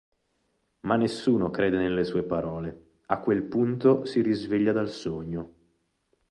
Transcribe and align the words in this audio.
Ma 0.79 0.95
nessuno 0.95 1.51
crede 1.51 1.77
nelle 1.77 2.03
sue 2.05 2.23
parole, 2.23 3.01
a 3.05 3.19
quel 3.19 3.43
punto 3.43 4.03
si 4.03 4.21
risveglia 4.23 4.71
dal 4.71 4.89
sogno... 4.89 5.53